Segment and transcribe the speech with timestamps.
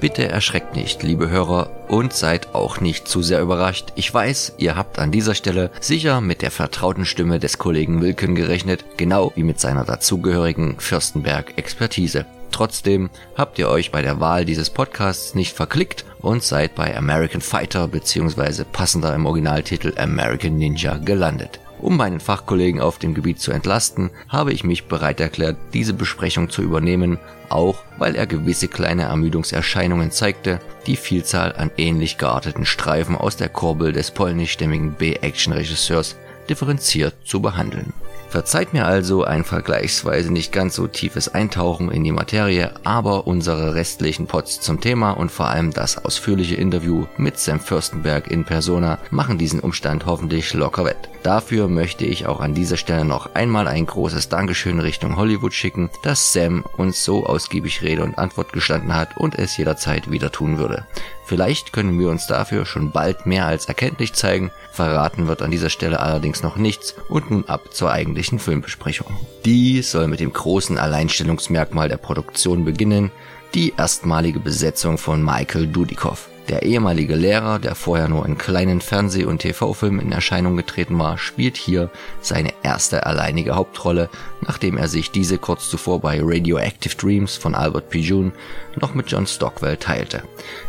[0.00, 3.92] Bitte erschreckt nicht, liebe Hörer, und seid auch nicht zu sehr überrascht.
[3.96, 8.34] Ich weiß, ihr habt an dieser Stelle sicher mit der vertrauten Stimme des Kollegen Wilken
[8.34, 12.24] gerechnet, genau wie mit seiner dazugehörigen Fürstenberg-Expertise.
[12.50, 17.42] Trotzdem habt ihr euch bei der Wahl dieses Podcasts nicht verklickt und seid bei American
[17.42, 18.64] Fighter bzw.
[18.64, 21.60] passender im Originaltitel American Ninja gelandet.
[21.80, 26.50] Um meinen Fachkollegen auf dem Gebiet zu entlasten, habe ich mich bereit erklärt, diese Besprechung
[26.50, 33.16] zu übernehmen, auch weil er gewisse kleine Ermüdungserscheinungen zeigte, die Vielzahl an ähnlich gearteten Streifen
[33.16, 36.16] aus der Kurbel des polnischstämmigen B-Action-Regisseurs
[36.48, 37.92] differenziert zu behandeln.
[38.30, 43.74] Verzeiht mir also ein vergleichsweise nicht ganz so tiefes Eintauchen in die Materie, aber unsere
[43.74, 49.00] restlichen Pots zum Thema und vor allem das ausführliche Interview mit Sam Fürstenberg in Persona
[49.10, 51.08] machen diesen Umstand hoffentlich locker wett.
[51.24, 55.90] Dafür möchte ich auch an dieser Stelle noch einmal ein großes Dankeschön Richtung Hollywood schicken,
[56.04, 60.56] dass Sam uns so ausgiebig Rede und Antwort gestanden hat und es jederzeit wieder tun
[60.56, 60.86] würde.
[61.30, 65.70] Vielleicht können wir uns dafür schon bald mehr als erkenntlich zeigen, verraten wird an dieser
[65.70, 69.06] Stelle allerdings noch nichts und nun ab zur eigentlichen Filmbesprechung.
[69.44, 73.12] Die soll mit dem großen Alleinstellungsmerkmal der Produktion beginnen,
[73.54, 76.29] die erstmalige Besetzung von Michael Dudikoff.
[76.50, 81.16] Der ehemalige Lehrer, der vorher nur in kleinen Fernseh- und TV-Filmen in Erscheinung getreten war,
[81.16, 84.08] spielt hier seine erste alleinige Hauptrolle,
[84.40, 88.32] nachdem er sich diese kurz zuvor bei Radioactive Dreams von Albert Pijun
[88.74, 90.24] noch mit John Stockwell teilte.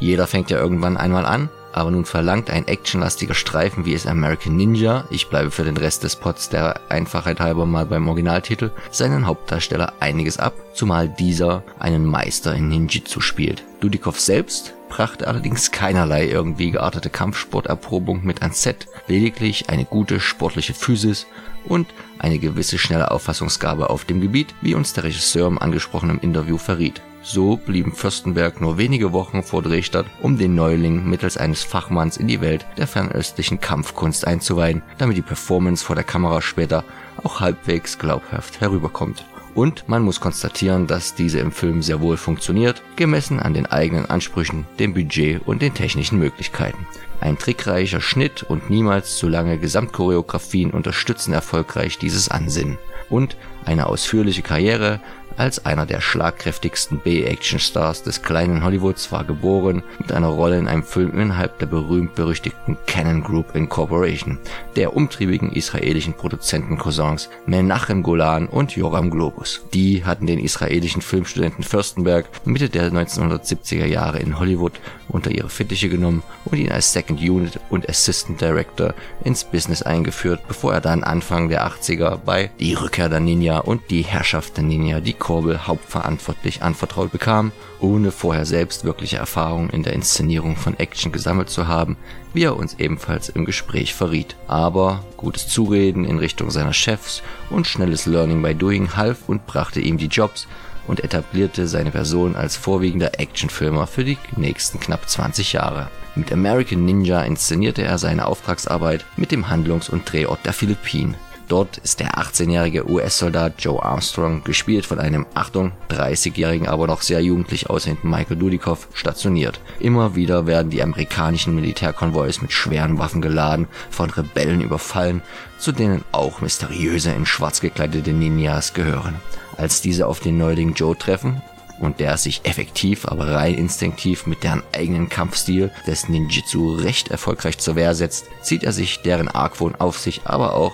[0.00, 4.56] Jeder fängt ja irgendwann einmal an, aber nun verlangt ein actionlastiger Streifen wie es American
[4.56, 9.26] Ninja, ich bleibe für den Rest des Pots der Einfachheit halber mal beim Originaltitel, seinen
[9.26, 13.62] Hauptdarsteller einiges ab, zumal dieser einen Meister in Ninjitsu spielt.
[13.80, 20.74] Dudikoff selbst brachte allerdings keinerlei irgendwie geartete Kampfsporterprobung mit ans Set, lediglich eine gute sportliche
[20.74, 21.26] Physis
[21.64, 21.86] und
[22.18, 27.02] eine gewisse schnelle Auffassungsgabe auf dem Gebiet, wie uns der Regisseur im angesprochenen Interview verriet.
[27.22, 32.28] So blieben Fürstenberg nur wenige Wochen vor Drehstart, um den Neuling mittels eines Fachmanns in
[32.28, 36.84] die Welt der fernöstlichen Kampfkunst einzuweihen, damit die Performance vor der Kamera später
[37.24, 39.24] auch halbwegs glaubhaft herüberkommt.
[39.56, 44.04] Und man muss konstatieren, dass diese im Film sehr wohl funktioniert, gemessen an den eigenen
[44.04, 46.86] Ansprüchen, dem Budget und den technischen Möglichkeiten.
[47.20, 52.76] Ein trickreicher Schnitt und niemals zu lange Gesamtchoreografien unterstützen erfolgreich dieses Ansinnen.
[53.08, 55.00] Und eine ausführliche Karriere
[55.36, 60.82] als einer der schlagkräftigsten B-Action-Stars des kleinen Hollywoods war geboren mit einer Rolle in einem
[60.82, 64.38] Film innerhalb der berühmt-berüchtigten Canon Group Incorporation,
[64.76, 69.62] der umtriebigen israelischen Produzenten-Cousins Menachem Golan und Joram Globus.
[69.74, 74.72] Die hatten den israelischen Filmstudenten Fürstenberg Mitte der 1970er Jahre in Hollywood
[75.08, 78.94] unter ihre Fittiche genommen und ihn als Second Unit und Assistant Director
[79.24, 83.90] ins Business eingeführt, bevor er dann Anfang der 80er bei Die Rückkehr der Ninja und
[83.90, 87.50] Die Herrschaft der Ninja die Kurbel hauptverantwortlich anvertraut bekam,
[87.80, 91.96] ohne vorher selbst wirkliche Erfahrung in der Inszenierung von Action gesammelt zu haben,
[92.32, 94.36] wie er uns ebenfalls im Gespräch verriet.
[94.46, 99.80] Aber gutes Zureden in Richtung seiner Chefs und schnelles Learning by Doing half und brachte
[99.80, 100.46] ihm die Jobs
[100.86, 105.88] und etablierte seine Person als vorwiegender Actionfilmer für die nächsten knapp 20 Jahre.
[106.14, 111.16] Mit American Ninja inszenierte er seine Auftragsarbeit mit dem Handlungs- und Drehort der Philippinen.
[111.48, 117.20] Dort ist der 18-jährige US-Soldat Joe Armstrong, gespielt von einem, Achtung, 30-jährigen, aber noch sehr
[117.20, 119.60] jugendlich aussehenden Michael Dudikoff, stationiert.
[119.78, 125.22] Immer wieder werden die amerikanischen Militärkonvois mit schweren Waffen geladen, von Rebellen überfallen,
[125.58, 129.14] zu denen auch mysteriöse in schwarz gekleidete Ninjas gehören.
[129.56, 131.42] Als diese auf den Neuling Joe treffen,
[131.78, 137.58] und der sich effektiv, aber rein instinktiv mit deren eigenen Kampfstil des Ninjitsu recht erfolgreich
[137.58, 140.72] zur Wehr setzt, zieht er sich deren Argwohn auf sich, aber auch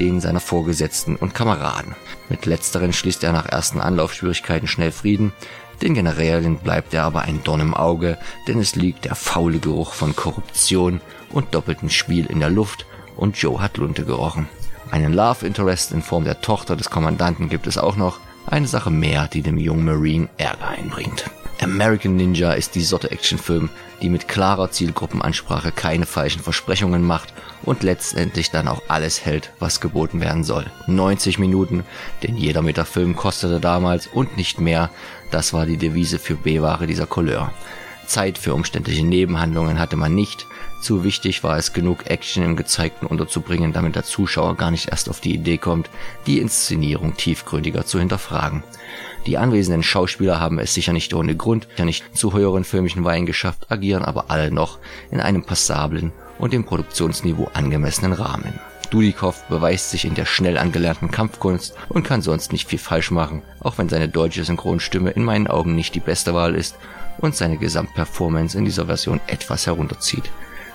[0.00, 1.94] den seiner Vorgesetzten und Kameraden.
[2.28, 5.32] Mit letzteren schließt er nach ersten Anlaufschwierigkeiten schnell Frieden,
[5.82, 9.94] den Generälen bleibt er aber ein Dorn im Auge, denn es liegt der faule Geruch
[9.94, 12.84] von Korruption und doppeltem Spiel in der Luft
[13.16, 14.48] und Joe hat Lunte gerochen.
[14.90, 18.90] Einen Love Interest in Form der Tochter des Kommandanten gibt es auch noch, eine Sache
[18.90, 21.30] mehr, die dem jungen Marine Ärger einbringt.
[21.62, 23.68] American Ninja ist die Sorte Actionfilm,
[24.02, 29.80] die mit klarer Zielgruppenansprache keine falschen Versprechungen macht und letztendlich dann auch alles hält, was
[29.80, 30.66] geboten werden soll.
[30.86, 31.84] 90 Minuten,
[32.22, 34.90] denn jeder Meter Film kostete damals und nicht mehr,
[35.30, 37.52] das war die Devise für B-Ware dieser Couleur.
[38.06, 40.46] Zeit für umständliche Nebenhandlungen hatte man nicht,
[40.80, 45.08] zu wichtig war es genug Action im Gezeigten unterzubringen, damit der Zuschauer gar nicht erst
[45.08, 45.90] auf die Idee kommt,
[46.26, 48.64] die Inszenierung tiefgründiger zu hinterfragen.
[49.26, 53.26] Die anwesenden Schauspieler haben es sicher nicht ohne Grund ja nicht zu höheren filmischen Weihen
[53.26, 54.78] geschafft, agieren aber alle noch
[55.10, 58.58] in einem passablen und dem Produktionsniveau angemessenen Rahmen.
[58.90, 63.42] Dudikoff beweist sich in der schnell angelernten Kampfkunst und kann sonst nicht viel falsch machen,
[63.60, 66.76] auch wenn seine deutsche Synchronstimme in meinen Augen nicht die beste Wahl ist
[67.18, 70.24] und seine Gesamtperformance in dieser Version etwas herunterzieht.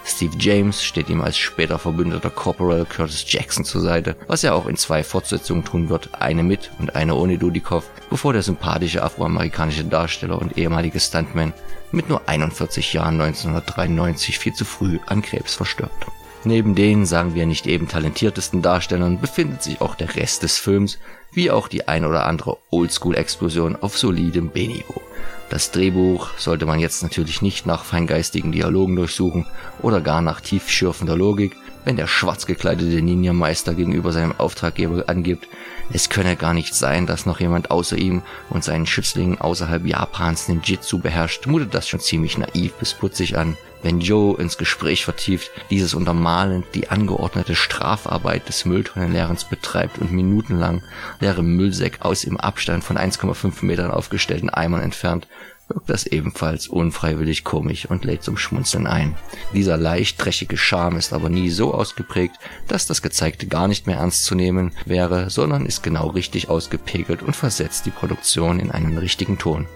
[0.07, 4.67] Steve James steht ihm als später verbündeter Corporal Curtis Jackson zur Seite, was er auch
[4.67, 9.83] in zwei Fortsetzungen tun wird, eine mit und eine ohne Dudikoff, bevor der sympathische afroamerikanische
[9.83, 11.53] Darsteller und ehemalige Stuntman
[11.91, 16.05] mit nur 41 Jahren 1993 viel zu früh an Krebs verstirbt.
[16.43, 20.99] Neben den, sagen wir nicht eben talentiertesten Darstellern befindet sich auch der Rest des Films,
[21.33, 25.01] wie auch die ein oder andere Oldschool-Explosion auf solidem B-Niveau.
[25.49, 29.45] Das Drehbuch sollte man jetzt natürlich nicht nach feingeistigen Dialogen durchsuchen
[29.81, 35.47] oder gar nach tiefschürfender Logik, wenn der schwarz gekleidete Ninja-Meister gegenüber seinem Auftraggeber angibt,
[35.91, 40.47] es könne gar nicht sein, dass noch jemand außer ihm und seinen Schützlingen außerhalb Japans
[40.47, 43.57] Ninjitsu beherrscht, mutet das schon ziemlich naiv bis putzig an.
[43.83, 50.81] Wenn Joe ins Gespräch vertieft, dieses untermalend die angeordnete Strafarbeit des Mülltonnenleerens betreibt und minutenlang
[51.19, 55.27] leere Müllsäcke aus im Abstand von 1,5 Metern aufgestellten Eimern entfernt,
[55.67, 59.15] wirkt das ebenfalls unfreiwillig komisch und lädt zum Schmunzeln ein.
[59.53, 62.35] Dieser leicht trächige Charme ist aber nie so ausgeprägt,
[62.67, 67.23] dass das Gezeigte gar nicht mehr ernst zu nehmen wäre, sondern ist genau richtig ausgepegelt
[67.23, 69.67] und versetzt die Produktion in einen richtigen Ton.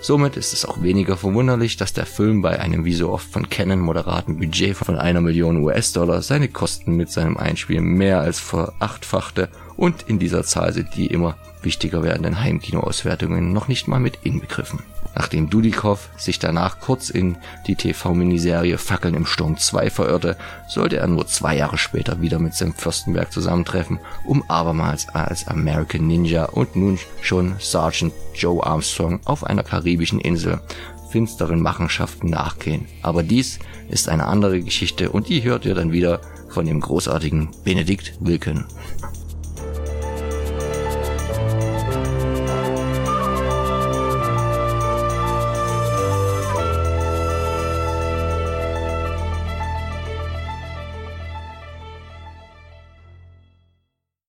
[0.00, 3.48] Somit ist es auch weniger verwunderlich, dass der Film bei einem wie so oft von
[3.48, 9.48] Canon moderaten Budget von einer Million US-Dollar seine Kosten mit seinem Einspiel mehr als verachtfachte
[9.76, 14.80] und in dieser Zahl sind die immer wichtiger werdenden Heimkinoauswertungen noch nicht mal mit inbegriffen.
[15.16, 20.36] Nachdem Dudikoff sich danach kurz in die TV-Miniserie Fackeln im Sturm 2 verirrte,
[20.68, 26.06] sollte er nur zwei Jahre später wieder mit Sam Fürstenberg zusammentreffen, um abermals als American
[26.06, 30.60] Ninja und nun schon Sergeant Joe Armstrong auf einer karibischen Insel
[31.08, 32.84] finsteren Machenschaften nachgehen.
[33.00, 33.58] Aber dies
[33.88, 36.20] ist eine andere Geschichte und die hört ihr dann wieder
[36.50, 38.66] von dem großartigen Benedikt Wilken.